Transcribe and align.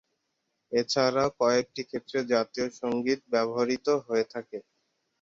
এছাড়াও 0.71 1.29
কয়েকটি 1.39 1.81
ক্ষেত্রে 1.83 2.19
জাতীয় 2.31 2.67
সংগীত 2.81 3.19
ব্যবহৃত 3.33 3.87
হয়ে 4.07 4.25
থাকে। 4.33 4.57